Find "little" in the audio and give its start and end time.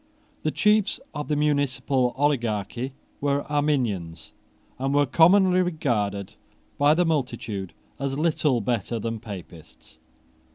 8.17-8.61